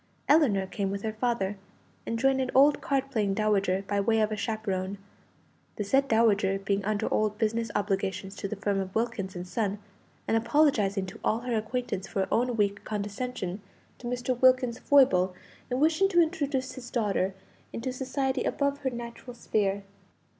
Ellinor 0.27 0.65
came 0.65 0.89
with 0.89 1.03
her 1.03 1.13
father, 1.13 1.57
and 2.07 2.17
joined 2.17 2.41
an 2.41 2.49
old 2.55 2.81
card 2.81 3.11
playing 3.11 3.35
dowager, 3.35 3.83
by 3.87 3.99
way 4.01 4.19
of 4.19 4.31
a 4.31 4.35
chaperone 4.35 4.97
the 5.75 5.83
said 5.83 6.07
dowager 6.07 6.57
being 6.57 6.83
under 6.83 7.07
old 7.13 7.37
business 7.37 7.69
obligations 7.75 8.35
to 8.37 8.47
the 8.47 8.55
firm 8.55 8.79
of 8.79 8.95
Wilkins 8.95 9.35
and 9.35 9.47
Son, 9.47 9.77
and 10.27 10.35
apologizing 10.35 11.05
to 11.05 11.19
all 11.23 11.41
her 11.41 11.55
acquaintances 11.55 12.11
for 12.11 12.21
her 12.21 12.27
own 12.33 12.57
weak 12.57 12.83
condescension 12.83 13.61
to 13.99 14.07
Mr. 14.07 14.35
Wilkins's 14.41 14.81
foible 14.81 15.35
in 15.69 15.79
wishing 15.79 16.09
to 16.09 16.19
introduce 16.19 16.71
his 16.71 16.89
daughter 16.89 17.35
into 17.71 17.93
society 17.93 18.41
above 18.43 18.79
her 18.79 18.89
natural 18.89 19.35
sphere. 19.35 19.83